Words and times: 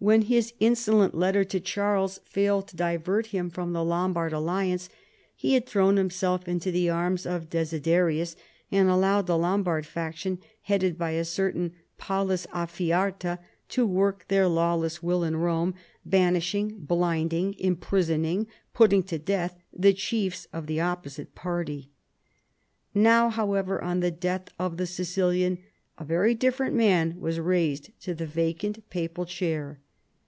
When 0.00 0.22
his 0.22 0.54
insolent 0.60 1.16
letter 1.16 1.42
to 1.42 1.58
Charles 1.58 2.20
failed 2.24 2.68
to 2.68 2.76
divert 2.76 3.26
him 3.26 3.50
from 3.50 3.72
the 3.72 3.82
Lombard 3.82 4.32
alliance, 4.32 4.88
he 5.34 5.54
had 5.54 5.66
thrown 5.66 5.96
himself 5.96 6.46
into 6.46 6.70
the 6.70 6.88
arms 6.88 7.26
of 7.26 7.50
Desiderius, 7.50 8.36
and 8.70 8.88
allowed 8.88 9.26
the 9.26 9.36
Lombard 9.36 9.86
faction, 9.86 10.38
headed 10.62 10.98
by 10.98 11.10
a 11.10 11.24
certain 11.24 11.72
Paulas 11.98 12.46
Afiarta, 12.54 13.40
to 13.70 13.84
work 13.84 14.24
their 14.28 14.46
lawless 14.46 15.02
will 15.02 15.24
in 15.24 15.36
Rome, 15.36 15.74
banishing, 16.06 16.78
blinding, 16.78 17.54
im 17.54 17.74
prisoning, 17.74 18.46
putting 18.72 19.02
to 19.02 19.18
death 19.18 19.58
the 19.76 19.92
chiefs 19.92 20.46
of 20.52 20.68
the 20.68 20.80
opposite 20.80 21.34
party. 21.34 21.90
Now, 22.94 23.30
however, 23.30 23.82
on 23.82 23.98
the 23.98 24.12
death 24.12 24.50
of 24.60 24.76
the 24.76 24.86
Sicilian, 24.86 25.58
a 25.98 26.04
very 26.04 26.36
diflferent 26.36 26.74
man 26.74 27.18
was 27.18 27.40
raised 27.40 27.90
to 28.02 28.14
the 28.14 28.26
vacant 28.26 28.88
papal 28.90 29.26
chair. 29.26 29.80